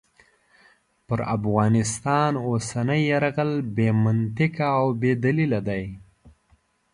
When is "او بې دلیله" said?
4.77-5.59